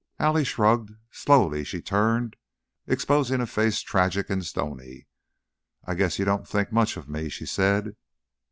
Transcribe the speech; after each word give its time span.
Allie 0.17 0.43
shrugged; 0.45 0.93
slowly 1.11 1.63
she 1.63 1.79
turned, 1.79 2.35
exposing 2.87 3.39
a 3.39 3.45
face 3.45 3.81
tragic 3.81 4.31
and 4.31 4.43
stony. 4.43 5.05
"I 5.85 5.93
guess 5.93 6.17
you 6.17 6.25
don't 6.25 6.47
think 6.47 6.71
much 6.71 6.97
of 6.97 7.07
me," 7.07 7.29
she 7.29 7.45
said. 7.45 7.95